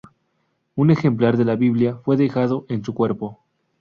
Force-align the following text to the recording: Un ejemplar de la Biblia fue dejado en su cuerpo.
Un 0.73 0.89
ejemplar 0.89 1.37
de 1.37 1.45
la 1.45 1.55
Biblia 1.55 1.97
fue 1.97 2.17
dejado 2.17 2.65
en 2.69 2.83
su 2.83 2.95
cuerpo. 2.95 3.39